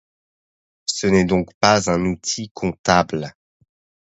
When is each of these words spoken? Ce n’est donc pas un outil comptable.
Ce 0.87 1.05
n’est 1.05 1.25
donc 1.25 1.53
pas 1.59 1.91
un 1.91 2.03
outil 2.05 2.49
comptable. 2.55 3.35